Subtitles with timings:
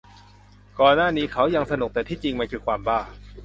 [0.79, 2.99] ก่อนหน้านี้เขายังสนุก แต่ที่จริงมันคือความบ้า